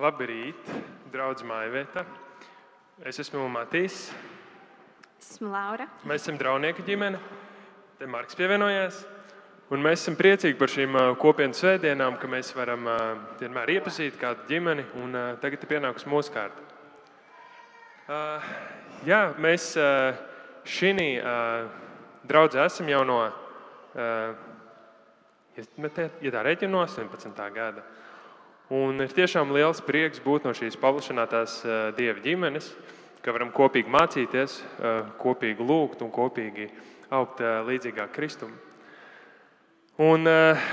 Labrīt, 0.00 0.56
draugs 1.12 1.42
Maivieta. 1.44 2.06
Es 3.04 3.18
esmu 3.20 3.42
Matīs. 3.52 4.06
Esmu 5.20 5.50
Laura. 5.52 5.84
Mēs 6.08 6.24
esam 6.24 6.38
draugi 6.40 6.86
ģimene. 6.86 7.20
Te 7.98 8.08
Marks 8.08 8.38
pievienojās. 8.38 9.02
Un 9.68 9.84
mēs 9.84 10.00
esam 10.00 10.16
priecīgi 10.16 10.56
par 10.56 10.72
šīm 10.72 10.96
kopienas 11.20 11.60
svētdienām, 11.60 12.16
ka 12.16 12.30
mēs 12.32 12.54
varam 12.56 12.88
vienmēr 13.42 13.74
iepazīt 13.76 14.16
kādu 14.22 14.48
ģimeni. 14.48 14.86
Un, 15.02 15.20
tagad 15.42 15.60
ir 15.60 15.72
pienākusi 15.74 16.08
mūsu 16.08 16.32
kārta. 16.32 16.64
Jā, 19.04 19.22
mēs 19.36 19.74
šī 20.64 20.96
draudzē 22.24 22.64
esam 22.64 22.88
jau 22.88 23.04
no, 23.04 23.20
ja 25.60 25.64
tā 26.32 26.48
rēķina, 26.48 26.72
no 26.72 26.86
18. 26.88 27.50
gada. 27.52 27.84
Un 28.70 29.02
ir 29.02 29.10
tiešām 29.10 29.50
liels 29.50 29.80
prieks 29.82 30.20
būt 30.22 30.44
no 30.46 30.52
šīs 30.54 30.76
paplašinātās 30.78 31.56
ā, 31.66 31.78
dieva 31.96 32.20
ģimenes, 32.22 32.68
ka 33.18 33.32
varam 33.34 33.50
kopīgi 33.50 33.90
mācīties, 33.90 34.60
ā, 34.78 34.92
kopīgi 35.18 35.64
lūgt 35.66 36.04
un 36.06 36.12
kopīgi 36.14 36.68
augt 37.10 37.42
ā, 37.42 37.64
līdzīgā 37.66 38.06
Kristum. 38.14 38.52
Un 40.00 40.24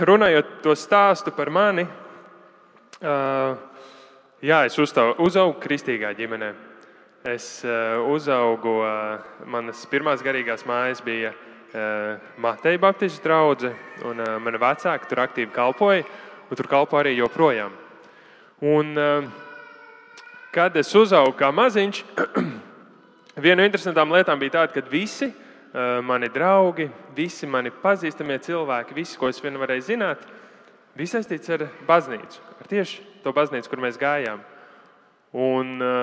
runājot 0.08 0.62
to 0.64 0.72
stāstu 0.78 1.34
par 1.36 1.50
mani, 1.52 1.84
jā, 3.02 4.60
es 4.64 4.78
uztau- 4.80 5.18
uzaugu 5.20 5.58
kristīgā 5.60 6.14
ģimenē. 6.16 6.54
Es 7.28 7.66
uzaugu, 8.08 8.78
manas 9.44 9.84
pirmās 9.92 10.24
garīgās 10.24 10.64
mājas 10.64 11.04
bija 11.04 11.34
Mateja 12.38 12.80
Baptistu 12.80 13.26
drauga, 13.26 13.74
un 14.06 14.24
ā, 14.24 14.40
mani 14.40 14.58
vecāki 14.58 15.10
tur 15.10 15.26
aktīvi 15.26 15.52
kalpoja, 15.52 16.06
un 16.48 16.56
tur 16.56 16.72
kalpo 16.72 16.96
arī 17.02 17.18
joprojām. 17.18 17.87
Un, 18.58 18.96
ā, 18.98 19.10
kad 20.50 20.74
es 20.82 20.90
uzaugu 20.98 21.36
kā 21.38 21.52
maziņš, 21.54 22.00
viena 23.44 23.60
no 23.62 23.68
interesantām 23.68 24.10
lietām 24.16 24.40
bija 24.42 24.56
tāda, 24.56 24.74
ka 24.74 24.82
visi 24.90 25.28
ā, 25.30 26.00
mani 26.02 26.32
draugi, 26.34 26.88
visi 27.14 27.46
mani 27.46 27.70
pazīstamie 27.70 28.40
cilvēki, 28.42 28.98
visi, 28.98 29.20
ko 29.22 29.30
es 29.30 29.44
vien 29.46 29.62
varēju 29.62 29.86
zināt, 29.92 30.26
viss 30.98 31.14
saistīts 31.14 31.54
ar 31.54 31.68
baznīcu, 31.86 32.42
ar 32.58 32.74
tieši 32.74 33.06
to 33.22 33.36
baznīcu, 33.38 33.70
kur 33.70 33.86
mēs 33.86 34.02
gājām. 34.02 34.42
Un, 35.38 35.78
ā, 35.78 35.94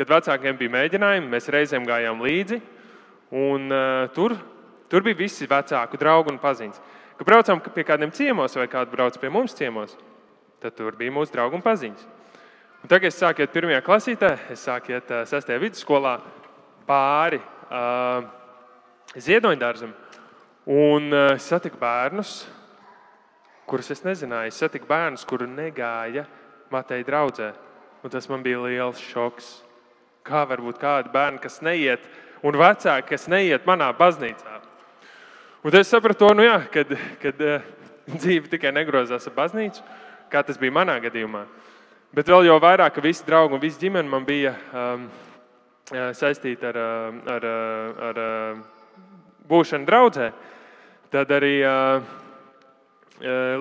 kad 0.00 0.16
vecākiem 0.16 0.56
bija 0.56 0.78
mēģinājumi, 0.78 1.28
mēs 1.28 1.52
reizēm 1.52 1.84
gājām 1.84 2.24
līdzi, 2.24 2.62
un 3.36 3.68
tur, 4.16 4.32
tur 4.88 5.04
bija 5.04 5.26
visi 5.26 5.48
vecāku 5.50 6.00
draugi 6.00 6.32
un 6.32 6.40
paziņas. 6.40 6.80
Kad 7.20 7.28
braucām 7.28 7.60
pie 7.60 7.84
kādiem 7.84 8.16
ciemos 8.16 8.56
vai 8.56 8.64
kāds 8.72 8.88
brauc 8.94 9.20
pie 9.20 9.28
mums 9.28 9.52
ciemos, 9.58 9.92
tad 10.60 10.76
tur 10.76 10.96
bija 10.98 11.12
mūsu 11.14 11.32
draugi 11.32 11.56
un 11.56 11.64
paziņas. 11.64 12.04
Un 12.80 12.88
tagad 12.88 13.10
es 13.10 13.18
sāku 13.20 13.44
iet 13.44 13.52
pirmajā 13.52 13.80
klasītē, 13.84 14.30
es 14.52 14.62
sāku 14.64 14.94
iet 14.94 15.10
sestajā 15.28 15.60
vidusskolā 15.60 16.14
pāri 16.88 17.40
uh, 17.40 18.24
ziedoņdārzam. 19.16 19.92
Un 20.70 21.08
uh, 21.12 21.32
es 21.34 21.48
satiku 21.48 21.80
bērnus, 21.80 22.34
kurus 23.68 23.90
es 23.94 24.04
nezināju. 24.04 24.52
Es 24.52 24.60
satiku 24.60 24.88
bērnus, 24.88 25.26
kuri 25.28 25.48
negāja 25.48 26.26
Mateja 26.72 27.06
draudzē. 27.08 27.50
Un 28.04 28.12
tas 28.12 28.28
man 28.30 28.44
bija 28.44 28.62
liels 28.64 29.00
šoks. 29.10 29.50
Kā 30.24 30.44
var 30.48 30.60
būt 30.64 30.80
kādi 30.80 31.12
bērni, 31.12 31.40
kas 31.42 31.60
neiet, 31.64 32.04
un 32.44 32.56
vecāki, 32.60 33.08
kas 33.12 33.28
neiet 33.32 33.64
manā 33.68 33.88
baznīcā? 33.96 34.60
Un 35.64 35.76
es 35.76 35.92
sapratu, 35.92 36.28
nu 36.36 36.44
jā, 36.44 36.60
kad, 36.72 36.92
kad 37.20 37.44
uh, 37.44 37.64
dzīve 38.20 38.48
tikai 38.52 38.72
negrozās 38.72 39.28
ar 39.28 39.36
baznīcu, 39.36 39.84
kā 40.30 40.42
tas 40.46 40.58
bija 40.60 40.74
manā 40.74 40.96
gadījumā. 41.02 41.44
Bet 42.14 42.30
vēl 42.30 42.48
jau 42.48 42.56
vairāk, 42.62 42.96
ka 42.96 43.02
visi 43.04 43.26
draugi 43.26 43.54
un 43.54 43.62
visa 43.62 43.78
ģimene 43.78 44.10
man 44.10 44.24
bija 44.26 44.54
um, 44.74 45.04
saistīta 45.90 46.72
ar, 46.72 46.78
ā, 46.78 46.88
ar, 47.36 47.46
ā, 47.46 47.60
ar 48.08 48.18
ā, 48.22 48.32
būšanu 49.50 49.86
draudzē. 49.86 50.30
Tad 51.10 51.30
arī 51.34 51.54
ā, 51.66 51.76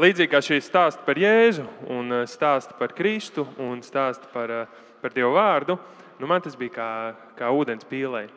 līdzīgi 0.01 0.31
kā 0.31 0.41
šī 0.45 0.59
stāsta 0.65 1.05
par 1.05 1.21
Jēzu, 1.21 1.65
un 1.93 2.21
ā, 2.21 2.23
stāsta 2.29 2.77
par 2.79 2.93
Kristu 2.97 3.47
un 3.61 3.81
stāsta 3.85 4.29
par, 4.33 4.53
par 5.01 5.13
Dievu 5.13 5.33
vārdu, 5.37 5.77
nu 6.19 6.29
man 6.29 6.41
tas 6.45 6.57
bija 6.57 6.77
kā, 6.77 6.91
kā 7.37 7.53
ūdens 7.53 7.85
pīlē. 7.89 8.27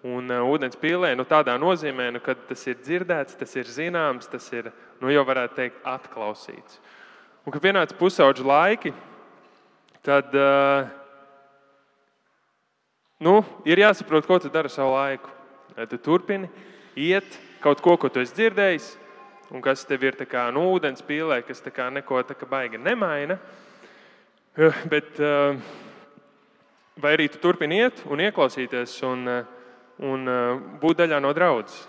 Un 0.00 0.32
uh, 0.32 0.46
ūdens 0.48 0.78
pīlē 0.80 1.12
nu, 1.12 1.26
tādā 1.28 1.58
nozīmē, 1.60 2.06
nu, 2.14 2.22
ka 2.24 2.32
tas 2.48 2.62
ir 2.70 2.78
dzirdēts, 2.80 3.36
tas 3.36 3.50
ir 3.60 3.68
zināms, 3.68 4.30
tas 4.32 4.46
ir 4.54 4.70
nu, 4.98 5.10
jau 5.12 5.26
varētu 5.28 5.58
teikt 5.58 5.82
atklausīts. 5.84 6.78
Un, 7.50 7.54
kad 7.56 7.64
pienāca 7.64 7.96
pusauģa 7.98 8.44
laiki, 8.46 8.90
tad 10.06 10.36
uh, 10.38 10.84
nu, 13.26 13.32
ir 13.66 13.82
jāsaprot, 13.82 14.22
ko 14.22 14.38
tu 14.38 14.52
dari 14.54 14.70
ar 14.70 14.70
savu 14.70 14.92
laiku. 14.94 15.32
Vai 15.74 15.88
tu 15.90 15.98
turpini 15.98 16.46
iet 16.94 17.26
kaut 17.58 17.82
ko, 17.82 17.96
ko 17.98 18.06
tu 18.06 18.22
esi 18.22 18.36
dzirdējis, 18.38 18.86
un 19.50 19.66
kas 19.66 19.82
tev 19.82 20.06
ir 20.06 20.20
kā 20.30 20.46
nu, 20.54 20.68
ūdens 20.76 21.02
pīlē, 21.02 21.40
kas 21.42 21.66
kā 21.74 21.90
neko 21.90 22.22
kā 22.22 22.46
baigi 22.46 22.78
nemaina. 22.78 23.40
Eh, 24.54 24.86
Bet, 24.86 25.18
uh, 25.18 25.58
vai 27.02 27.16
arī 27.18 27.32
tu 27.34 27.42
turpini 27.42 27.82
iet 27.82 28.06
un 28.06 28.22
ieklausīties 28.30 28.94
un, 29.10 29.26
un 29.98 30.36
būt 30.78 31.02
daļā 31.02 31.18
no 31.18 31.34
draudzes. 31.34 31.82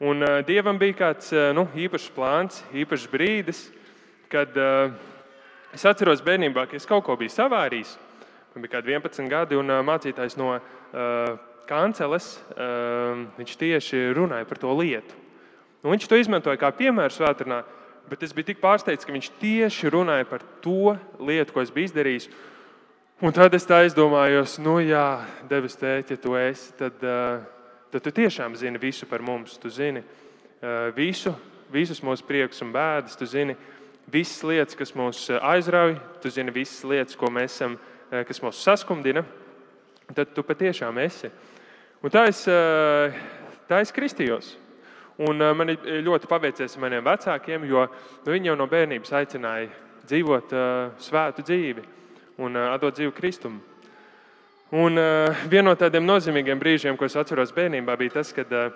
Un 0.00 0.24
Dievam 0.48 0.80
bija 0.80 0.96
kāds 0.96 1.34
nu, 1.52 1.68
īpašs 1.76 2.08
plāns, 2.16 2.64
īpašs 2.72 3.10
brīdis, 3.12 3.68
kad 4.30 4.56
uh, 4.56 4.92
es 5.74 5.84
atceros 5.88 6.22
bērnībā, 6.24 6.66
ka 6.68 6.76
es 6.78 6.86
kaut 6.88 7.06
ko 7.06 7.16
biju 7.18 7.32
savārījis. 7.32 7.96
Man 8.54 8.64
bija 8.64 8.78
kādi 8.78 8.94
11 8.94 9.30
gadi, 9.30 9.56
un 9.58 9.72
uh, 9.72 9.80
mācītājs 9.86 10.36
no 10.40 10.54
uh, 10.56 10.60
kanceles 11.68 12.36
uh, 12.54 13.24
tieši 13.38 14.08
runāja 14.16 14.48
par 14.48 14.60
to 14.60 14.72
lietu. 14.76 15.24
Un 15.84 15.94
viņš 15.94 16.08
to 16.10 16.18
izmantoja 16.18 16.58
kā 16.60 16.72
piemēru 16.74 17.14
svētdienā, 17.14 17.62
bet 18.10 18.22
es 18.26 18.32
biju 18.34 18.50
tik 18.50 18.62
pārsteigts, 18.62 19.06
ka 19.06 19.14
viņš 19.14 19.30
tieši 19.40 19.92
runāja 19.94 20.26
par 20.28 20.42
to 20.64 20.96
lietu, 21.22 21.54
ko 21.54 21.62
es 21.62 21.72
biju 21.74 21.90
izdarījis. 21.90 22.30
Un 23.22 23.34
tad 23.34 23.54
es 23.54 23.66
tā 23.66 23.80
aizdomājos, 23.82 24.60
nu 24.62 24.76
jā, 24.78 25.24
devis 25.50 25.74
tēti, 25.78 26.14
ja 26.14 26.22
tu 26.22 26.36
esi, 26.38 26.70
tad, 26.78 27.00
tad 27.90 28.04
tu 28.04 28.12
tiešām 28.14 28.54
zini 28.58 28.78
visu 28.78 29.08
par 29.10 29.24
mums. 29.26 29.56
Tu 29.58 29.70
zini 29.74 30.04
visu, 30.94 31.32
visus 31.74 31.98
mūsu 32.06 32.26
priekus 32.26 32.62
un 32.62 32.70
bēdas, 32.74 33.18
tu 33.18 33.26
zini 33.26 33.56
visas 34.12 34.42
lietas, 34.46 34.76
kas 34.78 34.94
mūs 34.96 35.26
uh, 35.32 35.40
aizrauj, 35.52 35.96
tu 36.22 36.32
zini 36.32 36.54
visas 36.54 36.84
lietas, 36.88 37.16
ko 37.18 37.30
mēs 37.32 37.58
esam, 37.58 37.76
uh, 37.76 38.22
kas 38.28 38.40
mūs 38.44 38.62
saskumdina. 38.64 39.24
Tad 40.16 40.32
tu 40.32 40.44
patiešām 40.46 40.96
esi. 41.04 41.28
Un 42.00 42.12
tā 42.14 42.24
es, 42.30 42.46
uh, 42.48 43.12
tā 43.68 43.82
es 43.84 43.92
kristījos. 43.92 44.54
Un 45.18 45.42
man 45.42 45.72
ļoti 45.74 46.28
paveicies 46.30 46.76
ar 46.76 46.82
maniem 46.84 47.02
vecākiem, 47.02 47.64
jo 47.66 47.88
nu, 47.90 48.30
viņi 48.30 48.52
jau 48.52 48.54
no 48.54 48.68
bērnības 48.70 49.16
aicināja 49.18 49.66
dzīvot 50.06 50.52
uh, 50.54 50.92
svētu 51.02 51.42
dzīvi 51.42 51.82
un 52.38 52.54
uh, 52.54 52.68
atdot 52.76 52.94
dzīvi 52.94 53.14
Kristum. 53.16 53.58
Un 54.78 55.00
uh, 55.00 55.42
viena 55.50 55.70
no 55.70 55.74
tādiem 55.80 56.06
nozīmīgiem 56.06 56.60
brīžiem, 56.60 56.96
ko 56.96 57.08
es 57.08 57.16
atceros 57.18 57.54
bērnībā, 57.56 57.96
bija 57.98 58.18
tas, 58.18 58.30
kad 58.36 58.52
uh, 58.54 58.70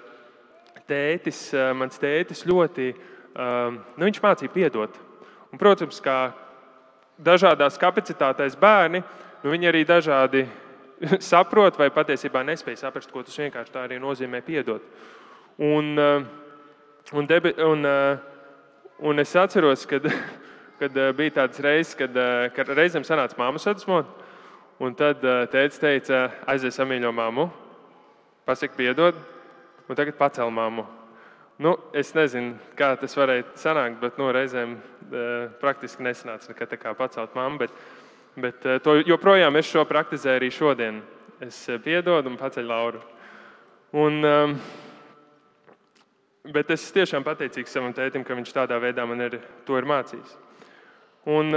tētis, 0.88 1.44
uh, 1.54 1.70
mans 1.76 2.00
tētis 2.00 2.46
ļoti 2.48 2.90
uh, 2.90 3.78
nu, 3.96 4.06
viņš 4.06 4.22
mācīja 4.24 4.52
piedot. 4.52 4.98
Un, 5.52 5.60
protams, 5.60 5.98
kā 6.00 6.32
dažādās 7.20 7.76
kapacitātēs 7.80 8.56
bērni, 8.56 9.02
nu, 9.42 9.52
viņi 9.52 9.68
arī 9.68 9.82
dažādi 9.84 10.46
saprot 11.30 11.76
vai 11.76 11.90
patiesībā 11.92 12.40
nespēja 12.46 12.86
saprast, 12.86 13.12
ko 13.12 13.24
tas 13.26 13.36
vienkārši 13.36 13.74
tā 13.74 13.82
arī 13.84 13.98
nozīmē 14.00 14.40
piedot. 14.46 14.84
Un, 15.60 15.92
uh, 16.00 16.24
un, 17.12 17.28
debi, 17.28 17.52
un, 17.60 17.84
uh, 17.84 19.04
un 19.04 19.20
es 19.20 19.34
atceros, 19.36 19.84
kad 19.90 20.08
kad 20.80 20.96
uh, 20.98 21.12
bija 21.14 21.36
tādas 21.36 21.60
reizes, 21.62 21.92
kad, 21.94 22.16
kad 22.56 22.72
reizēm 22.74 23.04
sanāca 23.06 23.36
māmu 23.38 23.60
sadusmot. 23.62 24.08
Un 24.82 24.96
tad 24.98 25.20
tēvs 25.52 25.78
teica, 25.78 26.24
aizies 26.50 26.74
samīļo 26.74 27.12
māmu, 27.14 27.44
pasaki, 28.48 28.74
piedod, 28.80 29.14
un 29.86 29.98
tagad 29.98 30.16
pacēl 30.18 30.50
māmu. 30.50 30.82
Nu, 31.60 31.74
es 31.92 32.14
nezinu, 32.16 32.54
kā 32.78 32.94
tas 32.96 33.12
varēja 33.16 33.44
sanākt, 33.60 33.98
bet 34.00 34.16
nu, 34.20 34.30
reizēm 34.32 34.76
uh, 34.78 35.50
praktiski 35.60 36.04
nesanāca 36.04 36.48
nekad 36.48 36.70
tā 36.72 36.78
kā 36.80 36.94
pacelt 36.96 37.34
māmu. 37.36 37.60
Bet, 37.60 37.74
bet 38.40 38.64
uh, 38.64 38.78
to 38.80 38.96
joprojām 39.04 39.58
es 39.60 39.68
šo 39.68 39.84
praktizēju 39.88 40.40
arī 40.40 40.48
šodien. 40.54 41.02
Es 41.44 41.58
uh, 41.68 41.76
piedodu 41.82 42.32
un 42.32 42.38
paceļu 42.40 42.70
Lauru. 42.70 43.02
Un, 44.00 44.16
um, 44.24 44.56
bet 46.56 46.72
es 46.72 46.88
tiešām 46.96 47.26
pateicīgs 47.26 47.76
savam 47.76 47.92
tētim, 47.92 48.24
ka 48.24 48.38
viņš 48.38 48.56
tādā 48.56 48.80
veidā 48.80 49.04
man 49.06 49.20
ir, 49.28 49.36
to 49.68 49.76
ir 49.76 49.88
mācījis. 49.90 50.32
Un, 51.28 51.52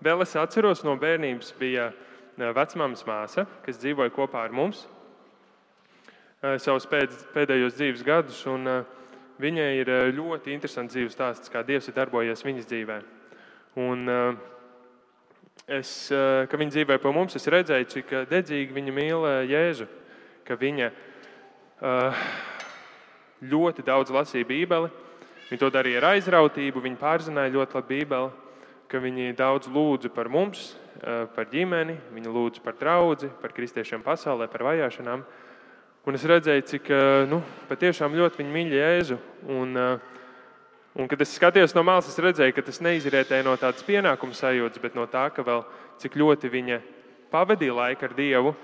vēl 0.00 0.22
es 0.24 0.32
atceros 0.40 0.80
no 0.86 0.94
bērnības, 0.96 1.50
bija 1.58 1.90
vecmāmas 2.38 3.04
māsa, 3.04 3.44
kas 3.66 3.82
dzīvoja 3.82 4.14
kopā 4.14 4.46
ar 4.46 4.54
mums 4.56 4.86
savus 6.42 6.88
pēd, 6.90 7.14
pēdējos 7.34 7.76
dzīves 7.78 8.04
gadus. 8.06 8.40
Un, 8.50 8.66
uh, 8.66 9.02
viņai 9.42 9.68
ir 9.80 9.90
ļoti 10.16 10.54
interesants 10.54 10.94
dzīves 10.94 11.14
stāsts, 11.16 11.50
kā 11.52 11.62
Dievs 11.66 11.88
ir 11.88 11.96
darbojies 11.96 12.44
viņas 12.46 12.68
dzīvē. 12.70 12.98
Un, 13.82 14.04
uh, 14.10 14.34
es, 15.66 16.10
uh, 16.12 16.44
kad 16.50 16.60
viņa 16.60 16.76
dzīvoja 16.76 17.02
pie 17.02 17.14
mums, 17.14 17.36
es 17.38 17.48
redzēju, 17.50 17.90
cik 17.94 18.14
dedzīgi 18.30 18.74
viņa 18.76 18.96
mīl 18.98 19.28
Jēzu. 19.50 19.88
Ka 20.46 20.58
viņa 20.58 20.90
uh, 20.90 22.26
ļoti 23.42 23.86
daudz 23.86 24.12
lasīja 24.14 24.46
Bībeli. 24.46 24.90
Viņa 25.50 25.60
to 25.60 25.70
darīja 25.74 26.00
ar 26.00 26.12
aizrautību, 26.14 26.80
viņa 26.80 26.98
pārzināja 27.00 27.52
ļoti 27.52 27.76
labi 27.76 27.98
Bībeli, 27.98 28.30
ka 28.88 29.00
viņi 29.02 29.34
daudz 29.36 29.68
lūdza 29.72 30.08
par 30.12 30.30
mums, 30.32 30.72
par 31.02 31.48
ģimeni, 31.50 31.98
viņa 32.14 32.32
lūdza 32.32 32.62
par 32.64 32.76
draugu, 32.80 33.28
par 33.42 33.52
kristiešiem 33.56 34.04
pasaulē, 34.04 34.48
par 34.52 34.64
vajāšanām. 34.64 35.24
Un 36.02 36.16
es 36.18 36.24
redzēju, 36.26 36.62
cik 36.66 36.88
nu, 37.30 37.36
patiešām 37.68 38.16
ļoti 38.18 38.40
viņa 38.40 38.50
mīl 38.50 38.72
Jēzu. 38.74 39.16
Un, 39.54 39.76
un, 39.78 41.06
kad 41.06 41.20
es 41.22 41.36
skatījos 41.36 41.76
no 41.76 41.84
malas, 41.86 42.08
es 42.10 42.18
redzēju, 42.18 42.56
ka 42.56 42.64
tas 42.66 42.80
neizrietēja 42.82 43.44
no 43.46 43.52
tādas 43.54 43.86
pienākuma 43.86 44.34
sajūtas, 44.34 44.82
bet 44.82 44.96
no 44.98 45.04
tā, 45.06 45.28
ka 45.30 45.44
vēl 45.46 45.62
cik 46.02 46.16
ļoti 46.18 46.50
viņa 46.50 46.80
pavadīja 47.30 47.76
laiku 47.76 48.08
ar 48.08 48.16
Dievu, 48.18 48.54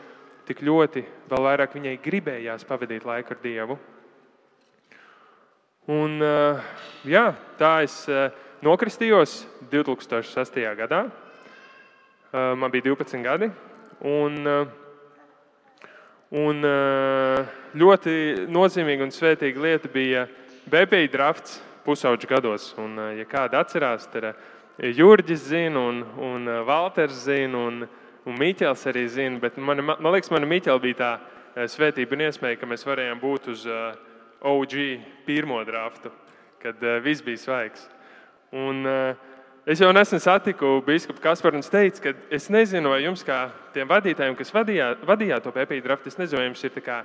tik 0.51 0.65
ļoti 0.67 1.05
vēl 1.31 1.47
vairāk 1.47 1.79
viņai 1.79 1.95
gribējās 2.03 2.67
pavadīt 2.67 3.07
laiku 3.07 3.37
ar 3.37 3.41
Dievu. 3.45 3.79
Un, 5.95 6.19
jā, 7.07 7.25
tā 7.63 7.73
es 7.87 8.01
nokristījos 8.67 9.45
2006. 9.71 10.59
gadā. 10.83 11.05
Man 12.35 12.75
bija 12.75 12.91
12 12.91 13.23
gadi. 13.23 13.53
Un, 14.03 14.43
un 16.35 16.61
ļoti 17.79 18.15
nozīmīga 18.53 19.07
un 19.07 19.15
svētīga 19.15 19.63
lieta 19.65 19.91
bija 19.93 20.27
BPI 20.69 21.09
drafts 21.13 21.59
pusauģu 21.87 22.29
gados. 22.29 22.75
Un, 22.81 22.99
ja 23.17 23.25
kādi 23.29 23.57
atcerās, 23.57 24.09
tad 24.13 24.35
Jurģis 24.79 25.49
zina, 25.49 25.81
un, 25.81 26.03
un 26.23 26.51
Valters 26.69 27.25
zina, 27.25 27.65
un, 27.71 27.87
un 28.29 28.39
Mīķels 28.39 28.85
arī 28.91 29.07
zina. 29.11 29.41
Bet 29.43 29.57
man, 29.57 29.83
man 29.89 30.13
liekas, 30.13 30.31
mana 30.35 30.47
Mīķela 30.51 30.83
bija 30.83 30.99
tā 31.01 31.67
svētība 31.73 32.15
un 32.15 32.27
iespēja, 32.29 32.61
ka 32.61 32.69
mēs 32.69 32.87
varējām 32.87 33.23
būt 33.23 33.49
uz 33.55 33.65
OG 34.45 34.77
pirmo 35.27 35.63
draftu, 35.67 36.13
kad 36.63 36.85
viss 37.03 37.25
bija 37.25 37.41
svaigs. 37.41 37.89
Un, 38.55 38.85
uh, 38.87 39.28
Es 39.69 39.83
jau 39.83 39.91
nesen 39.93 40.17
satiku 40.17 40.79
biskupu 40.81 41.21
Kasparu 41.21 41.59
un 41.59 41.61
teicu, 41.61 42.01
ka 42.01 42.13
es 42.33 42.47
nezinu, 42.49 42.89
vai 42.89 43.03
jums, 43.03 43.21
kā 43.21 43.51
tiem 43.75 43.85
vadītājiem, 43.91 44.33
kas 44.39 44.49
vadījāt, 44.57 45.03
vadījāt 45.05 45.45
to 45.45 45.53
pēpīdu 45.53 45.85
draftu, 45.85 46.09
es 46.09 46.17
nezinu, 46.17 46.39
vai 46.41 46.47
jums 46.47 46.63
ir 46.65 46.73
tā 46.73 46.83
kā. 46.87 46.97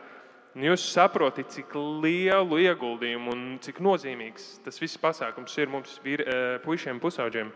Nu, 0.55 0.69
jūs 0.69 0.85
saprotat, 0.93 1.51
cik 1.51 1.75
lielu 1.75 2.61
ieguldījumu 2.63 3.33
un 3.35 3.41
cik 3.59 3.81
nozīmīgs 3.83 4.61
tas 4.63 4.79
viss 4.79 5.01
pasākums 5.01 5.57
ir 5.59 5.73
mums, 5.75 5.97
vīri, 6.05 6.23
eh, 6.23 6.55
puišiem, 6.63 7.03
pusauģiem. 7.03 7.51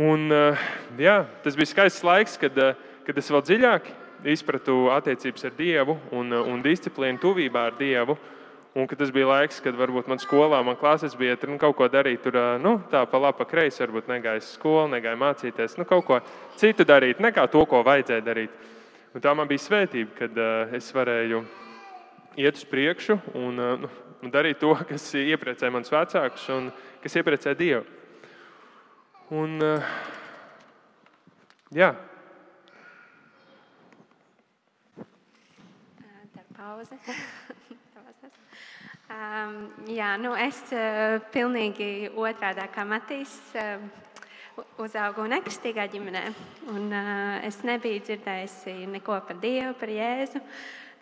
Un, 0.00 0.24
eh, 0.32 0.64
jā, 0.96 1.26
tas 1.44 1.60
bija 1.60 1.74
skaists 1.74 2.02
laiks, 2.02 2.38
kad, 2.40 2.56
eh, 2.56 2.74
kad 3.04 3.18
es 3.18 3.28
vēl 3.28 3.44
dziļāk 3.44 3.92
izpratu 4.24 4.88
attiecības 4.88 5.44
ar 5.44 5.50
Dievu 5.50 5.98
un, 6.12 6.32
un 6.32 6.62
disciplīnu, 6.62 7.20
tuvībā 7.20 7.66
ar 7.66 7.76
Dievu. 7.76 8.16
Un 8.72 8.86
tas 8.88 9.10
bija 9.12 9.26
laiks, 9.28 9.58
kad 9.60 9.76
varbūt 9.76 10.06
man 10.08 10.16
skolā, 10.16 10.62
man 10.64 10.78
klases 10.80 11.12
bija 11.18 11.34
tur 11.36 11.50
nu, 11.52 11.58
kaut 11.60 11.74
ko 11.76 11.90
darīt. 11.92 12.22
Tur 12.24 12.38
nu, 12.62 12.78
tā 12.88 13.02
pa 13.04 13.18
labi, 13.20 13.36
pa 13.42 13.44
kreisi, 13.50 13.82
varbūt 13.82 14.08
negāja 14.08 14.40
skolu, 14.46 14.86
negāja 14.94 15.18
mācīties, 15.20 15.76
nu, 15.76 15.84
kaut 15.88 16.06
ko 16.08 16.20
citu 16.56 16.86
darīt, 16.88 17.20
nekā 17.20 17.44
to, 17.52 17.66
ko 17.68 17.82
vajadzēja 17.84 18.24
darīt. 18.24 18.54
Un 19.12 19.20
tā 19.20 19.34
man 19.36 19.50
bija 19.50 19.60
svētība, 19.60 20.16
kad 20.16 20.40
uh, 20.40 20.72
es 20.72 20.88
varēju 20.96 21.42
iet 22.40 22.56
uz 22.56 22.64
priekšu 22.64 23.18
un, 23.36 23.60
uh, 23.60 23.84
un 24.24 24.32
darīt 24.32 24.62
to, 24.62 24.72
kas 24.88 25.04
iepriecē 25.20 25.68
manus 25.68 25.92
vecākus 25.92 26.48
un 26.56 26.72
kas 27.04 27.20
iepriecē 27.20 27.52
Dievu. 27.58 27.84
Un, 29.36 29.60
uh, 29.60 29.84
jā. 31.76 31.92
Tā 36.32 36.48
pauze. 36.56 36.96
Um, 39.12 39.56
jā, 39.92 40.14
nu 40.20 40.32
es 40.38 40.58
uh, 40.72 41.18
pilnīgi 41.34 42.08
otrādi 42.16 42.64
kā 42.72 42.84
Matīs. 42.88 43.34
Uh, 43.52 43.82
uzaugu 44.82 45.24
nekristīgā 45.30 45.86
ģimenē, 45.92 46.22
un 46.72 46.90
uh, 46.92 47.38
es 47.46 47.62
nebiju 47.64 48.02
dzirdējusi 48.04 48.74
neko 48.92 49.18
par 49.26 49.38
Dievu, 49.40 49.72
par 49.80 49.92
Jēzu. 49.92 50.42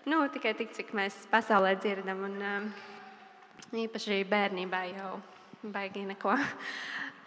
Nu, 0.08 0.22
tikai 0.32 0.54
tik, 0.58 0.72
cik 0.76 0.92
mēs 0.96 1.16
pasaulē 1.30 1.74
dzirdam, 1.80 2.22
un 2.28 2.36
uh, 2.46 2.86
īpaši 3.84 4.22
bērnībā 4.30 4.84
jau 4.94 5.14
baigi 5.62 6.06
neko. 6.10 6.36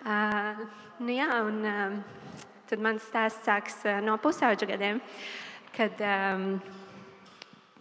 Uh, 0.03 0.57
nu, 0.99 1.13
jā, 1.15 1.29
un, 1.47 1.61
uh, 1.63 2.41
tad 2.67 2.81
mans 2.83 3.05
stāsts 3.07 3.45
sāks 3.47 3.77
uh, 3.87 4.01
no 4.03 4.17
pusauģa 4.19 4.67
gadiem, 4.67 4.97
kad 5.71 6.01
um, 6.03 6.57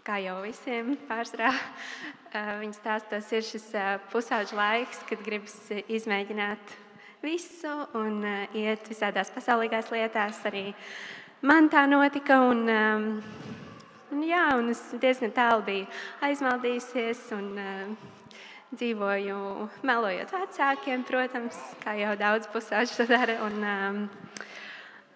kā 0.07 0.21
jau 0.23 0.37
visiem 0.45 0.93
pārsvarā, 1.09 1.51
viņa 2.33 2.77
stāstos, 2.77 3.33
ir 3.35 3.45
šis 3.45 3.67
pusauģis 4.13 4.55
laiks, 4.57 5.03
kad 5.09 5.21
gribas 5.25 5.57
izmēģināt 5.85 6.73
visu 7.23 7.73
un 7.99 8.23
iet 8.57 8.89
visādās 8.89 9.31
pasaulīgās 9.35 9.93
lietās. 9.93 10.41
Arī 10.49 10.71
man 11.45 11.69
tā 11.73 11.85
notika. 11.91 12.41
Un, 12.49 12.65
un, 14.13 14.25
jā, 14.25 14.47
un 14.57 14.73
es 14.73 14.81
diezgan 15.03 15.35
tālu 15.37 15.67
biju 15.69 15.87
aizmaldījusies. 16.25 17.29
Un, 17.37 17.53
Dzīvoju 18.73 19.67
melojot 19.85 20.31
vecākiem, 20.33 21.03
protams, 21.05 21.59
kā 21.83 21.93
jau 21.99 22.15
daudz 22.17 22.47
pusauģi 22.49 22.95
to 22.97 23.05
dara. 23.11 23.35
Un, 23.45 24.07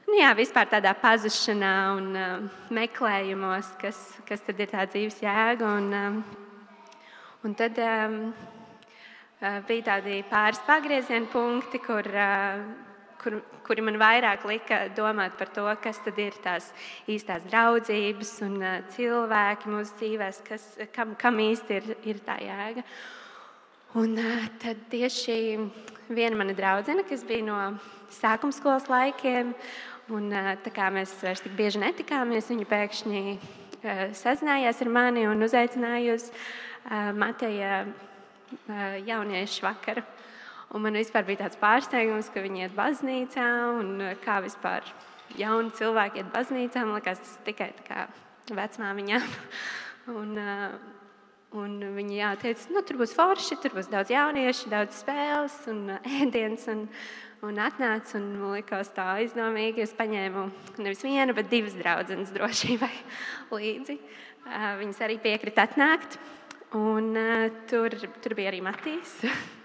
nu, 0.05 0.17
jā, 0.19 0.35
vispār 0.37 0.69
tādā 0.69 0.93
pazušanā 1.01 1.71
un 1.97 2.11
uh, 2.13 2.35
meklējumos, 2.69 3.71
kas, 3.81 4.03
kas 4.29 4.45
tad 4.45 4.61
ir 4.61 4.69
tā 4.75 4.85
dzīves 4.85 5.23
jēga. 5.25 5.71
Un, 5.73 5.89
um, 5.89 6.21
un 7.47 7.55
tad 7.59 7.79
um, 7.79 8.19
bija 9.69 9.87
tādi 9.93 10.19
pāris 10.31 10.61
pagrieziena 10.67 11.31
punkti, 11.31 11.81
kur, 11.85 12.07
uh, 12.11 12.61
kur, 13.23 13.39
kuri 13.67 13.87
man 13.87 14.01
vairāk 14.03 14.45
lika 14.51 14.81
domāt 14.97 15.39
par 15.39 15.53
to, 15.55 15.67
kas 15.83 16.03
tad 16.05 16.19
ir 16.19 16.37
tās 16.45 16.73
īstās 17.09 17.47
draudzības 17.49 18.37
un 18.49 18.61
uh, 18.61 18.79
cilvēki 18.97 19.73
mūsu 19.73 20.01
dzīvēs, 20.03 20.45
kas, 20.47 20.71
kam, 20.97 21.17
kam 21.21 21.39
īsti 21.47 21.81
ir, 21.81 21.93
ir 22.13 22.25
tā 22.27 22.41
jēga. 22.45 22.87
Un 23.97 24.19
tad 24.61 24.89
tieši 24.93 25.37
viena 26.13 26.37
mana 26.37 26.53
draudzene, 26.53 27.07
kas 27.09 27.23
bija 27.25 27.47
no 27.47 27.61
sākuma 28.13 28.53
skolas 28.53 28.91
laikiem, 28.93 29.55
Un, 30.07 30.31
tā 30.63 30.71
kā 30.71 30.87
mēs 30.95 31.17
vairs 31.19 31.41
tik 31.43 31.57
bieži 31.59 31.81
netikāmies, 31.83 32.47
viņa 32.47 32.67
pēkšņi 32.71 33.23
sazinājās 34.15 34.79
ar 34.85 34.91
mani 34.95 35.25
un 35.27 35.43
uzaicināja 35.43 36.15
uz 36.15 36.29
Mateja 37.17 37.85
jauniešu 39.07 39.65
vakaru. 39.67 40.05
Un 40.75 40.83
man 40.83 40.99
vispār 40.99 41.25
bija 41.27 41.45
tāds 41.45 41.59
pārsteigums, 41.61 42.29
ka 42.35 42.43
viņi 42.43 42.67
iet 42.67 42.75
baznīcā 42.77 43.47
un 43.79 44.03
kā 44.25 44.41
vispār 44.45 44.87
jauni 45.39 45.71
cilvēki 45.79 46.23
iet 46.23 46.33
baznīcā. 46.35 46.83
Man 46.85 46.99
liekas, 46.99 47.23
tas 47.23 47.37
tikai 47.47 47.73
vecmāmiņām. 48.55 49.27
Un, 50.07 50.37
un 51.59 51.73
viņi 51.97 52.19
jā, 52.21 52.29
teica, 52.39 52.69
nu, 52.71 52.79
tur 52.87 53.01
būs 53.01 53.11
forši, 53.19 53.57
tur 53.59 53.73
būs 53.75 53.89
daudz 53.91 54.13
jauniešu, 54.15 54.69
daudz 54.71 55.01
spēles 55.01 55.57
un 55.73 55.81
ēdienas. 56.21 56.69
Un, 56.71 56.85
un 57.43 57.59
atnāca 57.59 58.15
un 58.21 58.29
man 58.37 58.55
likās 58.55 58.93
tā 58.95 59.09
aizdomīgi. 59.17 59.83
Es 59.83 59.97
paņēmu 59.99 60.45
nevis 60.79 61.03
vienu, 61.03 61.35
bet 61.35 61.51
divas 61.51 61.75
draudzenes 61.75 62.31
drošībai 62.37 62.93
līdzi. 63.59 63.99
Viņas 64.79 65.03
arī 65.09 65.19
piekrita 65.27 65.67
atnākt. 65.67 66.21
Un, 66.77 67.15
uh, 67.17 67.47
tur, 67.71 67.95
tur 68.21 68.35
bija 68.37 68.51
arī 68.51 68.61
Matīs. 68.65 69.15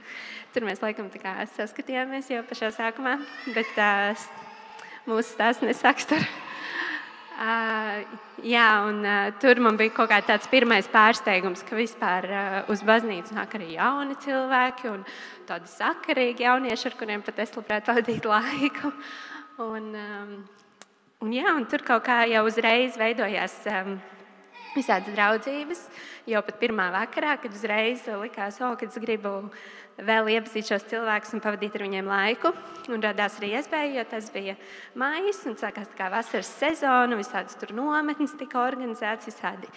tur 0.54 0.68
mēs 0.68 0.82
laikam 0.84 1.10
saskatījāmies 1.12 2.30
jau 2.32 2.44
pašā 2.48 2.72
sākumā, 2.76 3.18
bet 3.56 3.72
uh, 3.80 4.30
mūsu 5.10 5.34
stāsts 5.34 5.66
nesāks 5.66 6.08
tur. 6.08 6.24
Uh, 7.42 8.04
jā, 8.54 8.68
un 8.88 9.02
uh, 9.04 9.32
tur 9.42 9.60
man 9.64 9.80
bija 9.80 9.94
kaut 9.96 10.12
kāds 10.12 10.30
tāds 10.30 10.48
pirmais 10.52 10.88
pārsteigums, 10.92 11.66
ka 11.68 11.76
vispār 11.80 12.30
uh, 12.30 12.58
uz 12.72 12.84
baznīcu 12.88 13.36
nāk 13.36 13.58
arī 13.60 13.74
jauni 13.76 14.16
cilvēki 14.24 14.92
un 14.94 15.04
tādi 15.50 15.72
sakarīgi 15.74 16.48
jaunieši, 16.48 16.90
ar 16.92 16.98
kuriem 17.00 17.26
pat 17.26 17.44
es 17.44 17.56
labprāt 17.58 17.88
pavadītu 17.90 18.32
laiku. 18.36 18.94
Un, 19.62 19.92
um, 19.92 20.34
un, 21.26 21.36
jā, 21.36 21.52
un 21.58 21.68
tur 21.68 21.84
kaut 21.88 22.06
kā 22.08 22.24
jau 22.32 22.46
uzreiz 22.48 22.96
veidojās. 23.00 23.60
Um, 23.72 24.00
Visādas 24.72 25.12
draudzības, 25.12 25.80
jau 26.32 26.40
pat 26.48 26.56
pirmā 26.62 26.86
vakarā, 26.94 27.34
kad 27.44 27.52
uzreiz 27.52 28.06
likās, 28.22 28.62
oh, 28.64 28.78
ka 28.80 28.88
es 28.88 28.96
gribu 29.04 29.34
vēl 30.00 30.30
iepazīt 30.38 30.70
šos 30.72 30.86
cilvēkus 30.88 31.36
un 31.36 31.44
pavadīt 31.44 31.76
ar 31.76 31.84
viņiem 31.84 32.08
laiku. 32.08 32.54
Un 32.88 33.04
radās 33.04 33.36
arī 33.42 33.50
iespēja, 33.58 33.98
jo 33.98 34.06
tas 34.14 34.30
bija 34.32 34.56
maijs 34.96 35.44
un 35.50 35.60
sākās 35.60 35.92
tā 35.92 36.00
kā 36.00 36.08
vasaras 36.14 36.54
sezona, 36.56 37.20
visādas 37.20 37.60
tur 37.60 37.76
nometnes 37.76 38.38
tika 38.40 38.64
organizētas, 38.64 39.28
visādi 39.28 39.68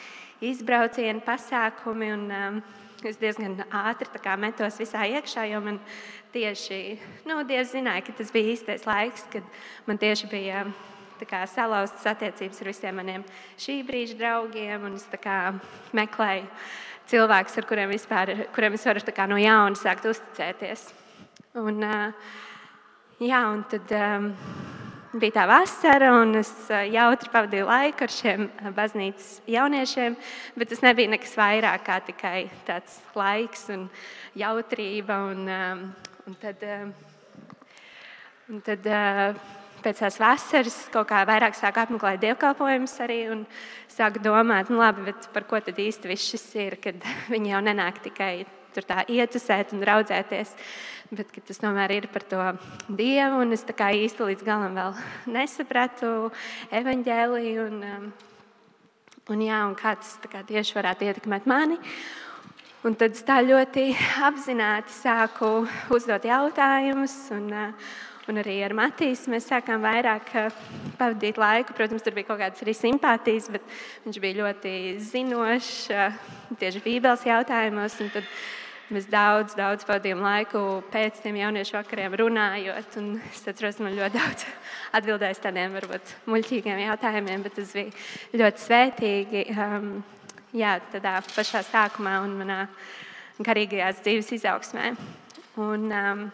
izbraucieni, 0.53 1.27
pasākumi. 1.27 2.15
Un, 2.15 2.27
um, 2.31 2.65
es 3.05 3.19
diezgan 3.21 3.59
ātri 3.69 4.07
metos 4.41 4.79
visā 4.81 5.03
iekšā, 5.11 5.43
jo 5.51 5.61
man 5.61 5.83
tieši 6.33 6.79
nu, 7.29 7.43
Dievs 7.45 7.75
zināja, 7.75 8.07
ka 8.07 8.15
tas 8.17 8.31
bija 8.33 8.55
īstais 8.55 8.87
laiks, 8.89 9.27
kad 9.33 9.45
man 9.87 9.99
tieši 10.01 10.31
bija 10.31 10.65
kā, 10.65 10.94
salauztas 11.47 12.07
attiecības 12.07 12.61
ar 12.61 12.69
visiem 12.69 12.97
maniem 12.97 13.25
šī 13.59 13.83
brīža 13.87 14.19
draugiem. 14.19 14.95
Es 14.95 15.07
kā, 15.23 15.55
meklēju 15.93 16.47
cilvēkus, 17.11 17.59
ar 17.59 17.67
kuriem, 17.69 17.91
vispār, 17.93 18.35
kuriem 18.55 18.75
es 18.75 18.85
varu 18.85 19.01
kā, 19.15 19.27
no 19.29 19.37
jauna 19.37 19.77
sākt 19.77 20.07
uzticēties. 20.09 20.89
Un, 21.55 21.83
jā, 23.23 23.41
un 23.53 23.61
tad 23.71 23.93
um, 23.95 24.31
bija 25.21 25.37
tā 25.37 25.47
vasara, 25.47 26.11
un 26.19 26.35
es 26.41 26.51
jautri 26.91 27.31
pavadīju 27.31 27.67
laiku 27.69 28.07
ar 28.07 28.15
šiem 28.15 28.49
baznīcas 28.75 29.29
jauniešiem, 29.47 30.17
bet 30.59 30.73
tas 30.73 30.83
nebija 30.83 31.13
nekas 31.13 31.37
vairāk 31.39 31.85
kā 31.87 32.01
tikai 32.09 32.39
tāds 32.67 32.99
laiks 33.15 33.69
un 33.75 33.89
jautrība. 34.41 35.21
Un, 35.31 35.45
um, 35.47 35.85
un 36.27 36.39
tad, 36.41 36.65
um, 36.65 36.95
un 38.51 38.65
tad 38.65 38.89
uh, 38.89 39.45
pēc 39.85 40.01
tās 40.01 40.19
vasaras 40.21 40.77
kaut 40.93 41.09
kā 41.11 41.21
vairāk 41.29 41.57
sāku 41.59 41.83
apmeklēt 41.83 42.23
dievkalpojumus 42.23 42.97
arī 43.05 43.21
un 43.35 43.45
sāku 43.93 44.23
domāt, 44.25 44.73
nu 44.73 44.81
labi, 44.81 45.13
par 45.35 45.47
ko 45.49 45.61
tad 45.61 45.79
īsti 45.81 46.11
viss 46.11 46.33
šis 46.33 46.47
ir, 46.65 46.79
kad 46.83 46.99
viņi 47.33 47.55
jau 47.55 47.63
nenāk 47.65 48.01
tikai 48.05 48.35
tur 48.75 48.87
tā 48.89 49.05
ietusēt 49.07 49.75
un 49.77 49.85
raudzēties, 49.87 50.55
bet 51.15 51.31
tas 51.47 51.61
tomēr 51.63 51.95
ir 51.95 52.09
par 52.11 52.25
to 52.27 52.43
Dievu, 52.89 53.45
un 53.45 53.55
es 53.55 53.63
tā 53.67 53.77
kā 53.77 53.93
īsti 53.95 54.31
līdz 54.33 54.47
galam 54.47 54.75
vēl 54.79 54.97
nesapratu 55.37 56.33
evaņģēliju 56.75 57.69
un, 57.69 57.81
um, 57.93 58.09
un, 59.31 59.47
jā, 59.47 59.61
un 59.69 59.77
kā 59.79 59.95
tas 60.01 60.17
kā 60.31 60.43
tieši 60.49 60.79
varētu 60.81 61.11
ietekmēt 61.11 61.47
mani. 61.51 61.79
Un 62.85 62.93
tad 63.01 63.15
es 63.17 63.23
tā 63.25 63.39
ļoti 63.41 63.87
apzināti 64.29 64.93
sāku 64.93 65.63
uzdot 65.95 66.27
jautājumus. 66.29 67.15
Un, 67.37 67.47
uh, 67.53 67.95
Un 68.25 68.41
arī 68.41 68.55
ar 68.65 68.73
Matīsu 68.73 69.29
mēs 69.29 69.51
sākām 69.51 69.83
vairāk 69.85 70.31
eh, 70.41 70.61
pavadīt 70.97 71.37
laiku. 71.37 71.75
Protams, 71.77 72.01
tur 72.05 72.15
bija 72.17 72.31
kaut 72.31 72.41
kādas 72.41 72.63
arī 72.65 72.73
simpātijas, 72.73 73.51
bet 73.53 73.65
viņš 74.07 74.19
bija 74.23 74.39
ļoti 74.39 74.73
zinošs 75.11 75.73
eh, 75.93 76.21
tieši 76.61 76.81
Bībeles 76.87 77.27
jautājumos. 77.29 77.99
Mēs 78.95 79.09
daudz, 79.13 79.57
daudz 79.57 79.85
pavadījām 79.89 80.23
laiku 80.25 80.61
pēc 80.93 81.21
tiem 81.25 81.37
jauniešu 81.41 81.77
vakariem 81.77 82.17
runājot. 82.21 82.97
Un 83.01 83.11
es 83.29 83.43
atceros, 83.49 83.81
man 83.85 83.97
ļoti 83.97 84.17
daudz 84.17 84.47
atbildēju 85.01 85.41
tādiem 85.45 85.77
varbūt 85.77 86.15
muļķīgiem 86.33 86.81
jautājumiem, 86.85 87.45
bet 87.45 87.59
tas 87.61 87.75
bija 87.77 88.41
ļoti 88.41 88.65
svētīgi. 88.65 89.45
Um, 89.53 89.91
jā, 90.57 90.79
tādā 90.95 91.19
pašā 91.29 91.61
sākumā 91.69 92.17
un 92.25 92.39
manā 92.41 92.63
garīgajās 93.45 94.01
dzīves 94.01 94.33
izaugsmē. 94.39 94.95
Un, 95.61 95.87
um, 95.93 96.25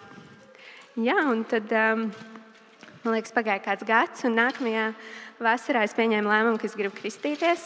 Jā, 1.00 1.14
un 1.30 1.46
tad 1.48 1.70
um, 1.72 2.00
man 3.06 3.14
liekas, 3.14 3.32
pagāja 3.32 3.62
kāds 3.64 3.86
gads, 3.88 4.24
un 4.28 4.34
nākamajā 4.36 4.90
vasarā 5.40 5.86
es 5.86 5.94
pieņēmu 5.96 6.28
lēmumu, 6.28 6.58
ka 6.60 6.66
es 6.68 6.74
gribu 6.76 6.92
kristīties. 6.98 7.62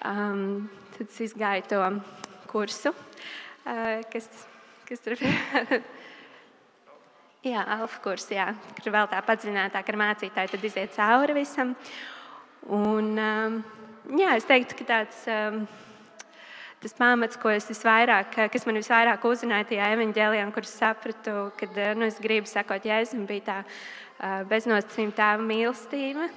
Um, 0.00 0.64
tad 0.96 1.06
es 1.06 1.20
izgāju 1.28 1.68
to 1.70 1.82
kursu, 2.50 2.90
uh, 2.96 4.02
kas, 4.10 4.26
kas 4.88 5.04
tur 5.04 5.14
bija. 5.20 5.78
jā, 7.52 7.62
alfa 7.62 8.02
kurs, 8.08 8.26
jā, 8.34 8.48
kur 8.80 8.96
vēl 8.96 9.12
tā 9.12 9.22
padziļinātāk 9.28 9.94
ar 9.94 10.02
mācītāju, 10.02 10.54
tad 10.56 10.66
iziet 10.72 10.98
cauri 10.98 11.38
visam. 11.38 11.76
Un, 12.66 13.14
um, 13.14 13.60
jā, 14.18 14.34
es 14.34 14.50
teiktu, 14.50 14.80
ka 14.80 14.92
tāds. 14.96 15.26
Um, 15.30 15.62
tas 16.82 16.94
pamats, 16.96 17.38
ko 17.40 17.50
es 17.52 17.68
visvairāk, 17.70 18.34
kas 18.52 18.66
man 18.68 18.78
visvairāk 18.80 19.24
uzrunāja 19.26 19.68
tajā 19.70 19.92
evanģēlijā, 19.96 20.48
kur 20.54 20.66
es 20.66 20.74
sapratu, 20.76 21.36
ka 21.58 21.68
nu, 21.96 22.06
es 22.08 22.18
gribu 22.22 22.50
sekot 22.50 22.84
Jēzum, 22.86 23.24
bija 23.28 23.46
tā 23.46 23.58
beznosacījuma 24.50 25.16
tēva 25.16 25.46
mīlestība. 25.46 26.28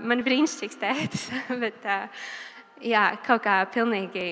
Man 0.00 0.20
ir 0.20 0.26
brīnišķīgs 0.26 0.80
tēvs, 0.80 1.26
bet 1.62 1.84
jā, 2.80 3.04
kaut 3.26 3.44
kā 3.44 3.60
pilnīgi. 3.72 4.26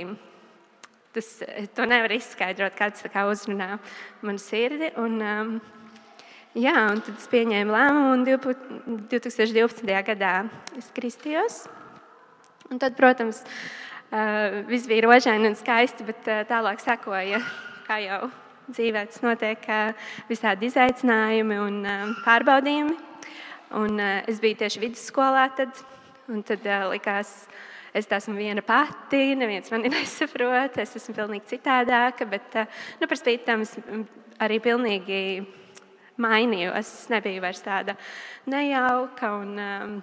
Tas, 1.10 1.28
to 1.74 1.84
nevar 1.90 2.12
izskaidrot, 2.14 2.76
kāds 2.78 3.02
kā 3.10 3.24
uzrunā 3.26 3.80
manu 4.22 4.38
sirdi. 4.38 4.92
Un, 5.02 5.16
um, 5.18 5.52
jā, 6.54 6.76
un 6.86 7.02
tad 7.02 7.16
es 7.16 7.26
pieņēmu 7.32 7.74
lēmumu, 7.74 8.12
un 8.14 9.06
2012. 9.10 9.90
gadā 10.06 10.34
es 10.78 10.92
kristījos. 10.94 11.64
Un 12.70 12.78
tad, 12.78 12.94
protams, 12.94 13.42
viss 14.66 14.88
bija 14.90 15.06
rožaini 15.06 15.46
un 15.50 15.56
skaisti, 15.58 16.04
bet 16.08 16.26
uh, 16.26 16.42
tālāk 16.48 16.82
sekoja, 16.82 17.38
kā 17.86 18.00
jau 18.02 18.24
dzīvē 18.70 19.04
tas 19.06 19.22
notiek, 19.22 19.68
uh, 19.70 20.10
visādi 20.30 20.66
izaicinājumi 20.70 21.58
un 21.62 21.78
pārbaudījumi. 22.24 22.96
Un, 23.78 24.02
es 24.26 24.40
biju 24.42 24.58
tieši 24.64 24.82
vidusskolā, 24.82 25.44
tad, 25.54 25.78
un 26.26 26.42
tad 26.42 26.64
likās, 26.90 27.30
es 27.94 28.10
esmu 28.10 28.34
viena 28.34 28.64
pati, 28.66 29.36
neviens 29.38 29.70
mani 29.70 29.92
nesaprot, 29.94 30.80
es 30.82 30.96
esmu 30.98 31.14
pilnīgi 31.14 31.52
citādāka, 31.54 32.26
bet 32.26 32.58
nu, 32.98 33.06
par 33.06 33.18
spīti 33.18 33.46
tam 33.46 33.62
es 33.62 33.76
arī 34.42 34.58
pilnīgi 34.64 35.20
mainījos. 36.18 36.80
Es 36.80 37.10
nebiju 37.14 37.44
vairs 37.46 37.62
tāda 37.62 37.94
nejauka 38.50 39.36
un 39.38 40.02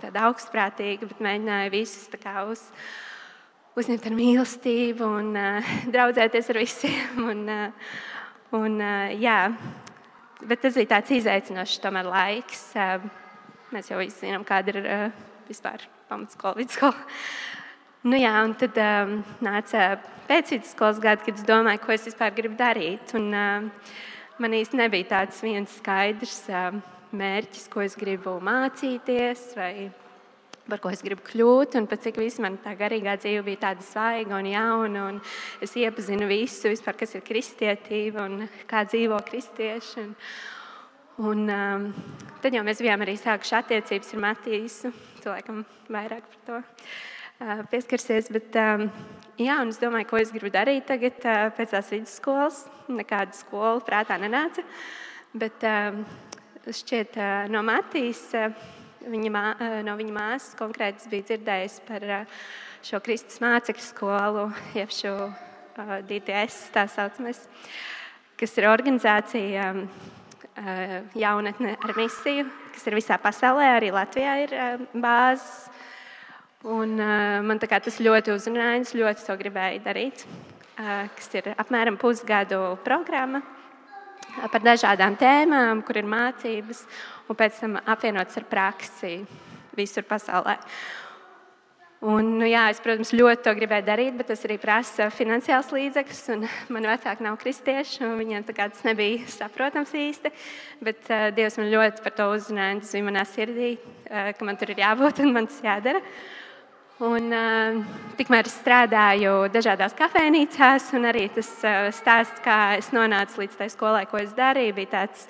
tāda 0.00 0.26
augstprātīga, 0.28 1.08
bet 1.08 1.24
mēģināju 1.24 1.72
visus 1.72 2.08
tā 2.12 2.20
kā 2.20 2.44
uz 2.48 2.68
uzņemt 3.78 4.06
ar 4.08 4.16
mīlestību 4.16 5.06
un 5.20 5.30
uh, 5.38 5.70
draudzēties 5.94 6.50
ar 6.52 6.60
visiem. 6.60 7.22
Un, 7.30 7.44
uh, 7.50 7.94
un, 8.58 8.76
uh, 8.80 9.14
jā, 9.20 9.38
bet 10.42 10.64
tas 10.64 10.78
bija 10.78 10.96
tāds 10.96 11.14
izaicinošs 11.20 11.80
tomēr 11.84 12.10
laiks. 12.10 12.66
Uh, 12.74 13.06
mēs 13.74 13.90
jau 13.92 14.00
visi 14.00 14.26
zinām, 14.26 14.46
kāda 14.48 14.74
ir 14.74 14.80
uh, 14.82 15.24
vispār 15.48 15.86
pamatskola, 16.10 16.58
vidusskola. 16.58 17.08
Nu, 18.00 18.16
jā, 18.16 18.32
un 18.46 18.54
tad 18.56 18.78
um, 18.80 19.18
nāca 19.44 19.98
pēcvidusskolas 20.28 21.02
gada, 21.02 21.20
kad 21.20 21.36
es 21.36 21.44
domāju, 21.44 21.82
ko 21.84 21.92
es 21.92 22.06
vispār 22.08 22.32
gribu 22.32 22.56
darīt. 22.58 23.12
Un, 23.18 23.28
uh, 23.36 23.90
man 24.40 24.56
īsti 24.56 24.80
nebija 24.80 25.10
tāds 25.10 25.42
viens 25.44 25.74
skaidrs 25.82 26.46
uh, 26.48 26.70
mērķis, 27.12 27.68
ko 27.70 27.84
es 27.84 27.98
gribu 28.00 28.38
mācīties 28.44 29.50
vai 29.58 29.72
par 30.70 30.80
ko 30.82 30.92
es 30.92 31.02
gribu 31.04 31.24
kļūt, 31.26 31.74
un 31.80 31.88
cik 31.90 32.20
viss 32.22 32.40
man 32.42 32.56
tā 32.62 32.76
garīgā 32.78 33.16
dzīve 33.20 33.42
bija 33.48 33.64
tāda 33.66 33.84
svaiga 33.84 34.38
un 34.38 34.48
jauna. 34.48 35.02
Un 35.10 35.18
es 35.64 35.74
iepazinu 35.76 36.28
visu, 36.30 36.70
vispār, 36.70 36.96
kas 37.00 37.16
ir 37.18 37.24
kristietība 37.26 38.24
un 38.28 38.46
kā 38.70 38.84
dzīvo 38.86 39.18
kristieši. 39.26 40.06
Un, 40.06 40.14
un, 41.32 41.44
um, 41.50 41.86
tad 42.44 42.56
jau 42.56 42.64
mēs 42.66 42.82
bijām 42.84 43.04
arī 43.04 43.18
sākuši 43.20 43.56
attiecības 43.60 44.14
ar 44.14 44.24
Matīsu. 44.28 44.94
Tu 45.20 45.28
laikam 45.28 45.62
vairāk 45.92 46.30
par 46.32 46.40
to 46.46 46.62
uh, 46.62 47.62
pieskarsies. 47.74 48.30
Bet, 48.32 48.56
um, 48.62 48.88
jā, 49.40 49.60
un 49.60 49.74
es 49.74 49.82
domāju, 49.82 50.08
ko 50.12 50.22
es 50.22 50.34
gribu 50.34 50.54
darīt 50.54 50.88
tagad 50.88 51.22
uh, 51.26 51.46
pēc 51.58 51.76
tās 51.76 51.94
vidusskolas. 51.94 52.64
Nekāda 52.90 53.36
skola 53.36 53.78
prātā 53.86 54.18
nenāca. 54.22 54.64
Bet 55.34 55.66
um, 55.66 56.04
šķiet, 56.66 57.18
uh, 57.18 57.48
no 57.50 57.66
Matīsas. 57.66 58.52
Uh, 58.54 58.78
Viņa, 59.00 59.30
mā, 59.32 59.44
no 59.86 59.94
viņa 59.96 60.12
māsas 60.12 60.56
konkrēti 60.58 61.08
bija 61.08 61.24
dzirdējis 61.30 61.78
par 61.86 62.04
šo 62.84 62.98
Kristus 63.00 63.40
mācekļu 63.40 63.84
skolu, 63.84 64.42
jeb 64.76 64.92
šo 64.92 65.14
DTS, 66.04 66.66
tā 66.74 66.84
saucamies, 66.90 67.40
kas 68.40 68.52
ir 68.60 68.68
organizācija 68.68 69.70
jaunatne 71.16 71.76
ar 71.80 71.94
misiju, 71.96 72.44
kas 72.74 72.84
ir 72.90 72.98
visā 72.98 73.16
pasaulē, 73.22 73.70
arī 73.78 73.88
Latvijā 73.94 74.34
ir 74.44 74.52
bāzes. 74.92 75.70
Un, 76.68 76.92
man 77.00 77.56
tas 77.62 77.96
ļoti 78.04 78.34
uzrunāja, 78.34 78.82
es 78.82 78.92
ļoti 78.92 79.24
to 79.24 79.38
gribēju 79.40 79.80
darīt, 79.86 80.26
kas 80.76 81.32
ir 81.40 81.54
apmēram 81.56 81.96
pusgadu 81.96 82.76
programma 82.84 83.40
par 84.52 84.62
dažādām 84.64 85.16
tēmām, 85.20 85.84
kur 85.86 86.00
ir 86.00 86.08
mācības, 86.08 86.86
un 87.28 87.38
pēc 87.38 87.60
tam 87.62 87.76
apvienots 87.80 88.40
ar 88.40 88.48
praksi 88.50 89.20
visur 89.76 90.06
pasaulē. 90.08 90.56
Un, 92.00 92.30
nu, 92.40 92.46
jā, 92.48 92.62
es, 92.72 92.78
protams, 92.80 93.10
ļoti 93.12 93.44
to 93.44 93.52
gribēju 93.58 93.84
darīt, 93.84 94.14
bet 94.16 94.30
tas 94.32 94.46
arī 94.48 94.56
prasa 94.62 95.10
finansiāls 95.12 95.68
līdzekļus. 95.76 96.22
Man 96.72 96.88
vecāki 96.88 97.26
nav 97.26 97.36
kristieši, 97.42 98.00
un 98.06 98.16
viņiem 98.22 98.46
tas 98.48 98.80
nebija 98.88 99.28
saprotams 99.28 99.92
īsti. 99.92 100.32
Bet 100.80 101.10
uh, 101.12 101.28
Dievs 101.36 101.60
man 101.60 101.68
ļoti 101.74 102.06
par 102.06 102.16
to 102.16 102.30
uzrunāja. 102.38 102.78
Tas 102.80 102.96
bija 102.96 103.08
manā 103.10 103.26
sirdī, 103.28 103.74
uh, 103.76 104.30
ka 104.32 104.48
man 104.48 104.56
tur 104.56 104.72
ir 104.72 104.80
jābūt 104.80 105.20
un 105.26 105.36
man 105.36 105.50
tas 105.50 105.60
jādara. 105.66 106.00
Uh, 106.00 106.40
Un, 107.00 107.30
uh, 107.32 107.78
tikmēr 108.18 108.44
es 108.44 108.58
strādāju 108.60 109.46
dažādās 109.48 109.94
kafejnīcās, 109.96 110.90
un 110.98 111.08
arī 111.08 111.22
tas 111.32 111.48
uh, 111.64 111.86
stāsts, 111.96 112.42
kā 112.44 112.74
es 112.76 112.90
nonācu 112.92 113.40
līdz 113.40 113.54
tai 113.56 113.68
skolai, 113.72 114.02
ko 114.04 114.18
es 114.20 114.34
darīju, 114.36 114.74
bija 114.76 114.90
tāds 114.98 115.22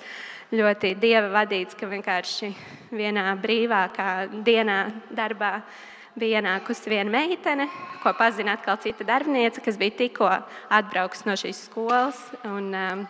ļoti 0.51 0.91
dieva 0.99 1.29
vadīts, 1.31 1.77
ka 1.79 1.87
vienkārši 1.87 2.49
vienā 2.91 3.23
brīvākā 3.39 4.07
dienā, 4.43 4.81
darbā 5.15 5.61
bija 6.19 6.41
ienākusi 6.41 6.91
viena 6.91 7.13
meitene, 7.13 7.69
ko 8.03 8.11
pazina 8.19 8.57
atkal 8.57 8.75
cita 8.83 9.07
darbiniece, 9.07 9.63
kas 9.63 9.79
bija 9.79 9.95
tikko 10.01 10.27
atbraukusi 10.27 11.29
no 11.29 11.37
šīs 11.39 11.63
skolas. 11.69 12.19
Un, 12.51 12.67
um, 12.75 13.07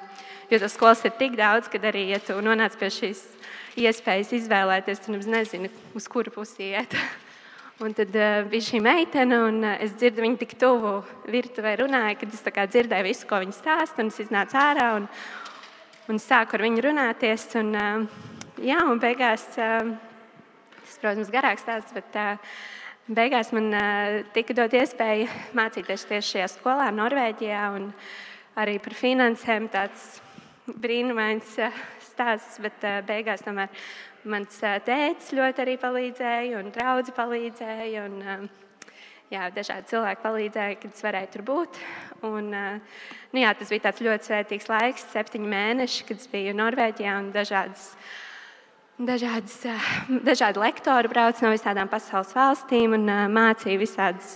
jo 0.53 0.61
tas 0.61 0.77
skolas 0.77 1.01
ir 1.09 1.17
tik 1.17 1.33
daudz, 1.39 1.65
ka 1.65 1.81
arī, 1.81 2.11
ja 2.13 2.21
tu 2.21 2.37
nonāc 2.45 2.77
pie 2.77 2.93
šīs 2.93 3.25
iespējas 3.81 4.37
izvēlēties, 4.37 5.01
tu 5.01 5.17
nezini, 5.17 5.73
uz 5.97 6.09
kuru 6.13 6.37
pusi 6.37 6.75
iet. 6.75 6.93
Un 7.81 7.95
tad 7.97 8.13
uh, 8.13 8.43
bija 8.45 8.61
šī 8.61 8.77
meitene, 8.85 9.37
un 9.41 9.55
uh, 9.65 9.71
es 9.81 9.95
dzirdu 9.97 10.21
viņu 10.21 10.37
tik 10.37 10.51
tuvu 10.61 10.99
virtuvē 11.33 11.71
runāju, 11.79 12.19
kad 12.21 12.35
es 12.35 12.43
dzirdēju 12.75 13.05
visu, 13.07 13.25
ko 13.25 13.39
viņa 13.41 13.55
stāsta. 13.57 14.05
Es 14.05 14.19
iznācu 14.21 14.59
ārā 14.61 14.89
un, 14.99 15.07
un 16.13 16.19
sāku 16.21 16.59
ar 16.59 16.63
viņu 16.67 16.83
runāties. 16.85 17.47
Un, 17.57 17.71
uh, 17.73 18.27
jā, 18.61 18.77
un 18.85 19.01
beigās, 19.01 19.47
uh, 19.57 19.89
tas, 20.75 20.99
protams, 21.01 21.31
garāks 21.33 21.65
stāsts, 21.65 21.95
bet 21.97 22.19
uh, 22.21 22.53
beigās 23.09 23.49
man 23.57 23.73
uh, 23.73 24.19
tika 24.37 24.53
dot 24.61 24.77
iespēja 24.77 25.31
mācīties 25.57 26.05
tieši 26.11 26.35
šajā 26.35 26.51
skolā, 26.59 26.91
Norvēģijā, 26.93 27.63
arī 28.61 28.77
par 28.85 28.97
finansēm. 29.01 29.71
Tāds 29.73 30.21
brīnumains 30.69 31.57
uh, 31.57 31.81
stāsts, 32.11 32.61
bet 32.61 32.85
uh, 32.85 33.01
beigās 33.09 33.41
tomēr 33.41 33.73
Mans 34.29 34.59
tēvs 34.61 35.31
ļoti 35.33 35.63
arī 35.63 35.77
palīdzēja, 35.81 36.59
un 36.59 36.67
draugi 36.73 37.13
palīdzēja. 37.17 38.03
Un, 38.05 38.49
jā, 39.31 39.47
dažādi 39.55 39.89
cilvēki 39.89 40.21
palīdzēja, 40.21 40.79
kad 40.81 40.91
es 40.93 41.05
varēju 41.05 41.29
tur 41.33 41.43
būt. 41.47 41.79
Un, 42.27 42.51
nu, 42.51 43.41
jā, 43.41 43.53
tas 43.57 43.71
bija 43.73 43.93
ļoti 44.07 44.29
svētīgs 44.29 44.69
laiks, 44.69 45.07
septiņi 45.13 45.53
mēneši, 45.55 46.03
kad 46.09 46.21
es 46.21 46.29
biju 46.29 46.53
Norvēģijā 46.59 47.15
un 47.23 47.31
dažādas. 47.33 47.95
Dažādas, 49.01 49.55
dažādi 50.29 50.61
lektori 50.61 51.09
brauc 51.09 51.39
no 51.41 51.49
visām 51.55 51.89
pasaules 51.89 52.35
valstīm 52.37 52.93
un 52.93 53.09
mācīja 53.33 53.81
visādas, 53.81 54.35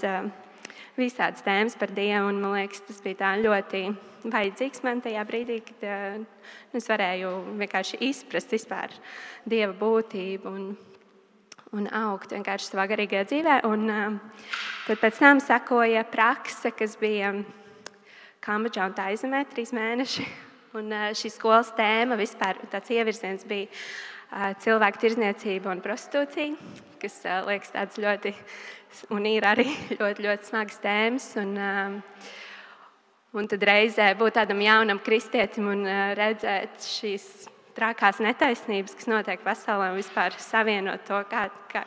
visādas 1.00 1.44
tēmas 1.46 1.76
par 1.80 1.94
Dievu. 1.96 2.30
Un, 2.32 2.42
man 2.42 2.56
liekas, 2.58 2.84
tas 2.88 3.02
bija 3.04 3.36
ļoti 3.42 3.88
vajadzīgs 4.32 4.84
man 4.86 5.02
tajā 5.04 5.24
brīdī, 5.28 5.60
kad 5.66 5.86
uh, 5.86 6.24
es 6.76 6.90
varēju 6.90 7.32
vienkārši 7.60 8.02
izprast 8.10 8.54
vispār 8.56 8.94
dieva 9.46 9.74
būtību 9.78 10.52
un, 10.52 10.72
un 11.76 11.90
augt 11.94 12.34
vienkārši 12.36 12.72
savā 12.72 12.88
garīgajā 12.92 13.28
dzīvē. 13.32 13.60
Un, 13.70 13.86
uh, 13.92 14.50
tad 14.88 15.04
pēc 15.04 15.22
tam 15.22 15.44
sekoja 15.44 16.06
prakse, 16.10 16.74
kas 16.76 16.98
bija 17.02 17.36
Kambodžā 18.46 18.90
un 18.90 18.98
Taizemē 18.98 19.46
trīs 19.54 19.74
mēneši. 19.76 20.28
Un 20.76 20.90
uh, 20.92 21.14
šī 21.16 21.30
skolas 21.32 21.70
tēma 21.78 22.18
vispār 22.20 22.58
tāds 22.68 22.92
ievirziens 22.92 23.46
bija 23.48 23.70
cilvēku 24.60 25.00
tirzniecība 25.00 25.70
un 25.72 25.80
prostitūcija, 25.80 26.58
kas 27.06 27.22
uh, 27.24 27.46
liekas 27.48 27.72
tāds 27.78 28.02
ļoti, 28.02 28.34
un 29.16 29.30
ir 29.30 29.48
arī 29.48 29.70
ļoti, 30.02 30.28
ļoti 30.28 30.52
smags 30.52 30.84
tēmas. 30.84 31.32
Un, 31.42 31.56
uh, 31.56 32.34
Un 33.36 33.50
tad 33.52 33.66
reizē 33.68 34.14
būt 34.16 34.38
tādam 34.38 34.62
jaunam 34.64 35.00
kristietim 35.04 35.68
un 35.68 35.82
eh, 35.84 36.14
redzēt 36.16 36.86
šīs 36.88 37.26
trakās 37.76 38.22
netaisnības, 38.24 38.96
kas 38.96 39.10
notiek 39.12 39.44
pasaulē, 39.44 39.90
un 39.92 40.00
vispār 40.00 40.38
savienot 40.40 41.04
to, 41.04 41.20
kā, 41.28 41.50
kā, 41.68 41.82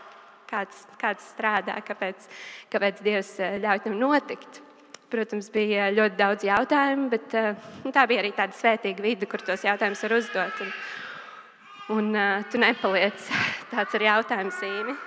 kāds, 0.50 0.82
kāds 1.00 1.30
strādā, 1.32 1.78
kāpēc, 1.88 2.28
kāpēc 2.74 3.00
Dievs 3.06 3.32
eh, 3.40 3.56
ļauj 3.64 3.80
tam 3.86 3.96
notikt. 3.96 4.60
Protams, 5.08 5.48
bija 5.48 5.88
ļoti 5.96 6.20
daudz 6.20 6.44
jautājumu, 6.50 7.08
bet 7.16 7.40
eh, 7.40 7.54
nu, 7.80 7.96
tā 7.96 8.04
bija 8.10 8.20
arī 8.26 8.36
tāda 8.36 8.52
svētīga 8.52 9.08
vide, 9.08 9.30
kur 9.30 9.40
tos 9.40 9.64
jautājumus 9.64 10.04
var 10.04 10.18
uzdot. 10.20 10.64
Un, 10.66 10.78
un 11.96 12.16
tu 12.52 12.60
nepaliec 12.60 13.24
tāds 13.72 13.96
ar 13.96 14.10
jautājumu 14.12 14.58
zīmi. 14.60 15.02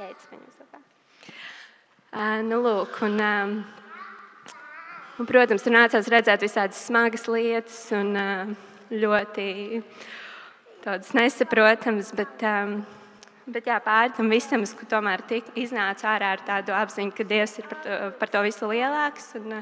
Tēdz, 0.00 0.30
uh, 2.16 2.40
nu, 2.48 2.62
lūk, 2.64 3.02
un, 3.04 3.20
um, 3.20 3.60
Un, 5.20 5.26
protams, 5.28 5.60
tur 5.60 5.74
nācās 5.74 6.06
redzēt 6.08 6.40
visādas 6.40 6.78
smagas 6.86 7.26
lietas 7.28 7.76
un 7.92 8.14
ļoti 8.88 9.82
nesaprotamas, 11.12 12.14
bet, 12.16 12.44
bet 13.44 13.68
jā, 13.68 13.76
pāri 13.84 14.14
tam 14.16 14.32
visam 14.32 14.64
es 14.64 14.72
tomēr 14.88 15.20
tik, 15.28 15.50
iznācu 15.60 16.08
ārā 16.08 16.30
ar 16.38 16.44
tādu 16.46 16.72
apziņu, 16.72 17.12
ka 17.18 17.26
Dievs 17.28 17.58
ir 17.60 17.68
par 17.68 17.82
to, 17.84 17.98
par 18.22 18.32
to 18.32 18.42
visu 18.46 18.70
lielāks. 18.70 19.28
Un, 19.42 19.58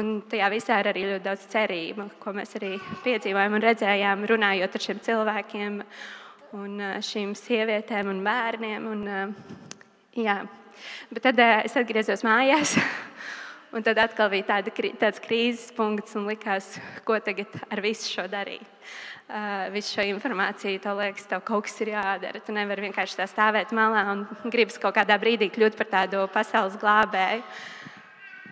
un 0.00 0.08
tajā 0.32 0.48
visā 0.54 0.80
ir 0.80 0.88
arī 0.94 1.04
ļoti 1.10 1.26
daudz 1.26 1.44
cerību, 1.52 2.08
ko 2.22 2.32
mēs 2.38 2.56
arī 2.56 2.72
piedzīvojām 3.04 3.58
un 3.58 3.66
redzējām, 3.66 4.24
runājot 4.32 4.80
ar 4.80 4.86
šiem 4.86 5.04
cilvēkiem 5.04 5.76
un 6.62 6.80
šīm 7.04 7.36
sievietēm 7.36 8.08
un 8.08 8.24
bērniem. 8.24 8.88
Un, 8.94 9.06
jā. 10.16 10.42
Bet 11.10 11.24
tad 11.28 11.40
es 11.64 11.76
atgriezos 11.78 12.24
mājās. 12.26 12.76
Un 13.74 13.82
tad 13.82 13.98
atkal 13.98 14.28
bija 14.30 14.46
tāda, 14.52 14.70
tāds 15.00 15.18
krīzes 15.18 15.72
punkts, 15.74 16.14
un 16.14 16.28
likās, 16.30 16.76
ko 17.02 17.16
tagad 17.18 17.50
ar 17.74 17.80
visu 17.82 18.06
šo 18.06 18.28
darīt. 18.30 18.68
Uh, 19.24 19.64
visu 19.74 19.96
šo 19.96 20.04
informāciju, 20.06 20.78
tev 20.84 21.00
liekas, 21.00 21.24
tev 21.26 21.40
kaut 21.48 21.64
kas 21.66 21.74
ir 21.82 21.90
jādara. 21.90 22.38
Tu 22.44 22.54
nevari 22.54 22.84
vienkārši 22.84 23.18
tā 23.18 23.26
stāvēt 23.26 23.72
malā 23.74 24.04
un 24.12 24.22
gribas 24.52 24.78
kaut 24.78 24.94
kādā 24.94 25.16
brīdī 25.18 25.48
kļūt 25.50 25.78
par 25.80 25.90
tādu 25.90 26.22
pasaules 26.30 26.76
glābēju. 26.78 27.42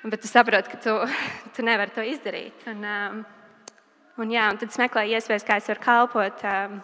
Bet 0.09 0.25
tu 0.25 0.33
saproti, 0.33 0.73
ka 0.73 0.81
tu, 0.83 0.97
tu 1.55 1.69
nevari 1.71 1.95
to 1.95 2.03
izdarīt. 2.03 2.67
Un, 2.73 2.83
um, 2.83 3.23
un, 4.25 4.35
jā, 4.35 4.49
un 4.51 4.59
tad 4.59 4.75
es 4.75 4.83
meklēju 4.83 5.21
iespējas, 5.21 5.47
kā 5.47 5.61
es 5.63 5.71
varu 5.71 5.87
kalpot. 5.87 6.43
Um, 6.43 6.81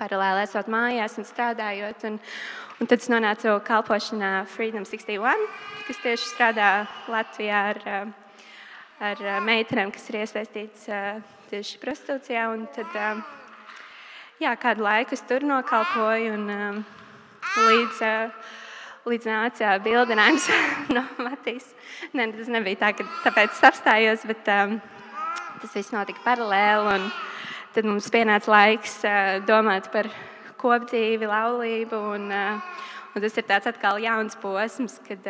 paralēli 0.00 0.44
esot 0.46 0.70
mājās 0.72 1.18
un 1.20 1.26
strādājot. 1.26 2.06
Un, 2.08 2.18
un 2.80 2.90
tad 2.90 3.02
es 3.02 3.10
nonācu 3.12 3.54
kalpošanā 3.66 4.32
Freedom 4.52 4.86
61, 4.88 5.46
kas 5.86 6.00
tieši 6.04 6.30
strādā 6.30 6.70
Latvijā 7.12 7.60
ar, 7.72 7.82
eh, 7.86 8.40
ar 9.10 9.22
eh, 9.26 9.38
meitenēm, 9.44 9.92
kas 9.94 10.08
ir 10.10 10.22
iesaistītas 10.22 10.88
eh, 10.88 11.20
tieši 11.52 11.78
prostitūcijā. 11.82 12.48
Un 12.54 12.66
tad 12.74 12.98
jā, 14.42 14.56
kādu 14.62 14.86
laiku 14.88 15.16
es 15.16 15.24
tur 15.28 15.46
nokalpoju 15.46 16.34
un 16.38 16.84
līdz. 17.68 18.04
Līdz 19.02 19.26
nāca 19.26 19.72
bildinājums 19.82 20.44
no 20.94 21.00
Matīs. 21.18 21.64
Ne, 22.14 22.28
tas 22.30 22.46
nebija 22.54 22.78
tā, 22.84 22.92
ka 22.94 23.06
tāpēc 23.24 23.58
apstājos, 23.66 24.22
bet 24.30 24.46
um, 24.54 24.76
tas 25.58 25.74
viss 25.74 25.90
notika 25.90 26.22
paralēli. 26.22 26.92
Un, 26.92 27.08
uh, 27.08 27.31
tad 27.72 27.86
mums 27.88 28.08
pienāca 28.12 28.52
laiks 28.52 28.98
domāt 29.48 29.88
par 29.92 30.08
kopdzīvi, 30.60 31.28
laulību. 31.28 32.00
Un, 32.16 32.28
un 32.32 33.24
tas 33.24 33.38
ir 33.38 33.46
tāds 33.48 33.70
atkal 33.70 34.00
jauns 34.02 34.36
posms, 34.42 34.98
kad, 35.06 35.26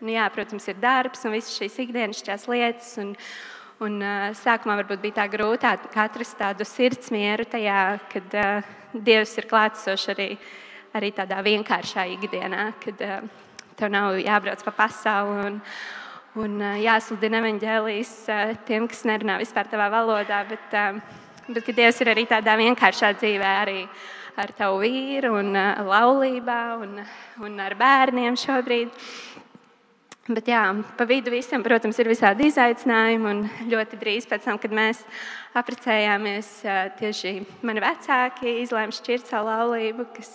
nu, 0.00 0.12
jā, 0.12 0.26
protams, 0.34 0.68
ir 0.68 0.78
darbs 0.82 1.24
un 1.24 1.34
visas 1.36 1.56
šīs 1.56 1.80
ikdienišķās 1.86 2.46
lietas. 2.52 2.92
Un, 3.02 3.14
un 3.84 3.98
sākumā 4.36 4.78
varbūt 4.82 5.02
bija 5.02 5.20
tā 5.22 5.26
grūti 5.32 5.68
atrast 5.68 6.38
tādu 6.40 6.68
sirdsmieru 6.68 7.48
tajā, 7.50 7.80
kad 8.12 8.38
Dievs 8.94 9.32
ir 9.40 9.48
klātsošs 9.50 10.12
arī, 10.12 10.28
arī 10.94 11.10
tādā 11.16 11.40
vienkāršā 11.42 12.04
ikdienā, 12.12 12.68
kad 12.84 13.00
tev 13.74 13.90
nav 13.90 14.20
jābrauc 14.22 14.62
pa 14.62 14.78
pasauli. 14.84 15.48
Un, 15.48 15.60
Un 16.34 16.58
jāsludina 16.82 17.38
evanģēlijas 17.38 18.08
tiem, 18.66 18.88
kas 18.90 19.04
nerunā 19.06 19.36
vispār 19.38 19.68
tavā 19.70 19.84
valodā, 19.92 20.40
bet, 20.48 20.72
bet 21.46 21.62
ka 21.62 21.74
Dievs 21.76 22.00
ir 22.02 22.08
arī 22.10 22.24
tādā 22.26 22.56
vienkāršā 22.58 23.12
dzīvē, 23.20 23.52
arī 23.60 23.84
ar 24.42 24.50
tavu 24.58 24.80
vīru 24.82 25.30
un 25.38 25.54
laulībā 25.54 26.58
un, 26.82 26.98
un 27.38 27.62
ar 27.62 27.76
bērniem 27.78 28.34
šobrīd. 28.34 28.90
Bet 30.26 30.50
jā, 30.50 30.64
pa 30.98 31.06
vidu 31.06 31.30
visam, 31.30 31.62
protams, 31.62 32.00
ir 32.02 32.10
visādi 32.10 32.48
izaicinājumi. 32.50 33.68
Ļoti 33.70 34.02
drīz 34.02 34.26
pēc 34.26 34.48
tam, 34.48 34.58
kad 34.58 34.74
mēs 34.74 35.04
apprecējāmies, 35.54 36.48
tieši 36.98 37.36
mani 37.62 37.84
vecāki 37.84 38.56
izlēma 38.64 38.96
šķirt 38.98 39.30
savu 39.30 39.52
laulību, 39.52 40.08
kas 40.18 40.34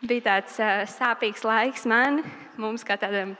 bija 0.00 0.30
tāds 0.30 0.56
sāpīgs 0.96 1.44
laiks 1.44 1.84
man, 1.84 2.22
mums 2.56 2.86
kā 2.86 2.96
tādam 2.96 3.36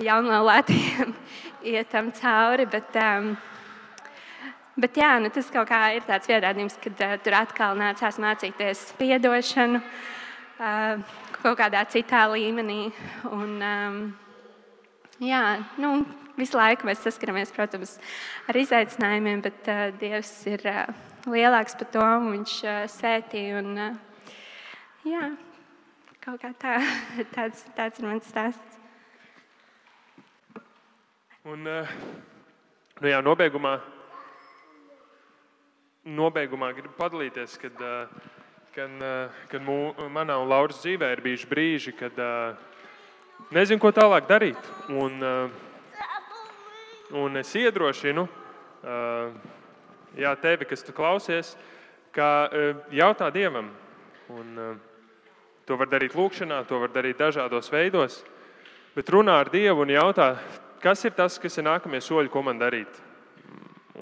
jaunlaulētiem 0.00 1.12
ietam 1.74 2.10
cauri. 2.16 2.66
Bet, 2.70 2.96
um, 3.02 3.34
bet 4.80 4.96
jā, 4.96 5.12
nu, 5.22 5.32
tas 5.34 5.50
kaut 5.52 5.68
kā 5.70 5.82
ir 5.96 6.06
tāds 6.08 6.30
pierādījums, 6.30 6.78
ka 6.82 6.94
uh, 6.94 7.18
tur 7.22 7.36
atkal 7.42 7.76
nācās 7.78 8.20
mācīties 8.22 8.88
piedošanu 9.00 9.82
uh, 9.82 11.20
kaut 11.42 11.58
kādā 11.60 11.84
citā 11.90 12.24
līmenī. 12.32 12.86
Un, 13.30 13.54
um, 13.60 14.02
jā, 15.22 15.44
nu, 15.82 15.94
visu 16.38 16.58
laiku 16.58 16.88
mēs 16.88 17.02
saskaramies, 17.04 17.52
protams, 17.54 17.96
ar 18.48 18.58
izaicinājumiem, 18.62 19.42
bet 19.44 19.70
uh, 19.72 19.86
Dievs 20.00 20.32
ir 20.50 20.64
uh, 20.70 20.84
lielāks 21.28 21.76
par 21.78 21.92
to, 21.94 22.04
un 22.04 22.30
Viņš 22.38 22.58
uh, 22.64 22.82
sētī. 22.90 23.48
Un, 23.58 23.72
uh, 23.76 24.36
jā, 25.08 25.32
kaut 26.24 26.40
kā 26.42 26.54
tā, 26.58 26.78
tāds, 27.36 27.66
tāds 27.76 28.00
ir 28.00 28.08
mans 28.08 28.30
stāsts. 28.32 28.71
Un, 31.42 31.66
eh, 31.66 31.88
nu 33.02 33.08
jā, 33.10 33.16
nobeigumā, 33.18 33.72
nobeigumā 36.06 36.68
gribu 36.76 36.94
padalīties, 36.94 37.56
kad, 37.58 37.82
eh, 37.82 38.12
gan, 38.76 38.94
gan 39.50 39.64
mū, 39.66 39.78
manā 40.06 40.36
un 40.38 40.46
Lauras 40.46 40.78
dzīvē 40.84 41.10
ir 41.10 41.24
bijuši 41.26 41.50
brīži, 41.50 41.96
kad 41.98 42.14
nezinu, 43.50 43.80
ko 43.82 43.90
tālāk 43.90 44.30
darīt. 44.30 44.70
Un, 44.86 45.18
un 47.10 47.42
es 47.42 47.52
iedrošinu 47.58 48.28
jā, 50.14 50.38
tevi, 50.46 50.70
kas 50.70 50.86
tu 50.86 50.94
klausies, 50.94 51.56
ka 52.14 52.50
jautā 52.94 53.34
Dievam. 53.34 53.74
Un, 54.30 54.78
to 55.66 55.74
var 55.74 55.90
darīt 55.90 56.14
lūkšanā, 56.14 56.68
to 56.70 56.78
var 56.78 56.94
darīt 56.94 57.18
dažādos 57.18 57.74
veidos, 57.74 58.22
bet 58.94 59.10
runā 59.10 59.40
ar 59.42 59.50
Dievu 59.50 59.82
un 59.82 59.98
jautā, 59.98 60.36
kas 60.82 61.04
ir 61.06 61.14
tas, 61.16 61.38
kas 61.38 61.58
ir 61.58 61.66
nākamie 61.68 62.02
soļi, 62.02 62.30
ko 62.32 62.42
man 62.42 62.60
darīt. 62.60 63.00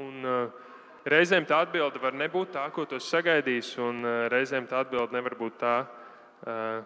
Un, 0.01 0.25
uh, 0.25 0.69
Reizēm 1.01 1.47
tā 1.49 1.63
atbilde 1.65 1.97
var 1.97 2.13
nebūt 2.13 2.51
tā, 2.53 2.67
ko 2.75 2.85
tu 2.85 2.99
sagaidīsi, 3.01 3.79
un 3.81 4.05
eh, 4.05 4.17
reizēm 4.29 4.67
tā 4.69 4.83
atbilde 4.85 5.17
nevar 5.17 5.33
būt 5.39 5.55
tā, 5.57 5.77
eh, 6.45 6.83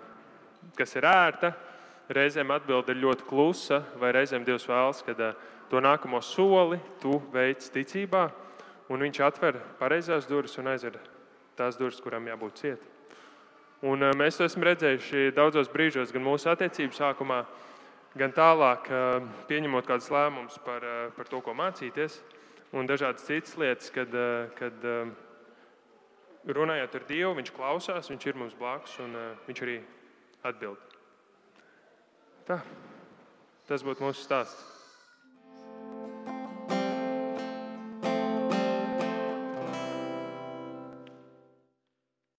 kas 0.78 0.94
ir 0.94 1.06
ērta. 1.10 1.50
Reizēm 2.14 2.52
atbilde 2.54 2.94
ir 2.94 3.00
ļoti 3.02 3.26
klusa, 3.26 3.80
vai 3.98 4.12
reizēm 4.14 4.44
Dievs 4.46 4.68
vēlas, 4.70 5.02
ka 5.02 5.32
to 5.70 5.82
nākamo 5.82 6.22
soli 6.22 6.78
tu 7.02 7.18
veic 7.32 7.66
ticībā, 7.74 8.30
un 8.88 9.00
Viņš 9.02 9.20
atver 9.24 9.58
pareizās 9.80 10.28
durvis 10.28 10.58
un 10.58 10.68
aizver 10.68 11.00
tās 11.56 11.76
durvis, 11.76 12.00
kurām 12.00 12.28
jābūt 12.28 12.54
ciet. 12.54 12.80
Un 13.82 13.98
mēs 14.14 14.38
to 14.38 14.44
esam 14.44 14.62
redzējuši 14.62 15.34
daudzos 15.34 15.68
brīžos, 15.72 16.12
gan 16.12 16.22
mūsu 16.22 16.52
attiecību 16.52 16.94
sākumā, 16.94 17.44
gan 18.14 18.32
tālāk, 18.32 18.88
pieņemot 19.48 19.86
kādus 19.88 20.10
lēmumus 20.14 20.60
par, 20.64 20.84
par 21.16 21.28
to, 21.30 21.40
ko 21.42 21.54
mācīties 21.58 22.20
un 22.74 22.88
dažādas 22.90 23.24
citas 23.26 23.54
lietas, 23.56 23.90
kad, 23.94 24.14
eh, 24.14 24.50
kad 24.58 24.84
eh, 24.84 25.10
runājot 26.46 26.94
ar 26.98 27.06
Dievu, 27.08 27.34
Viņš 27.38 27.52
klausās, 27.54 28.10
Viņš 28.10 28.26
ir 28.26 28.40
mums 28.40 28.58
blakus 28.58 28.98
un 28.98 29.14
eh, 29.14 29.34
Viņš 29.46 29.62
arī 29.62 29.78
atbild. 30.44 30.78
Tā, 32.44 32.60
tas 33.68 33.82
būtu 33.86 34.04
mūsu 34.04 34.26
stāsts. 34.26 34.73